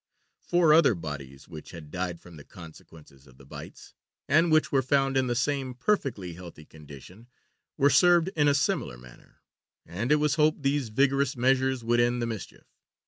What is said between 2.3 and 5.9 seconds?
the consequences of the bites, and which were found in the same